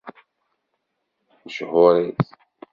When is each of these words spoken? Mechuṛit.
Mechuṛit. 1.43 2.19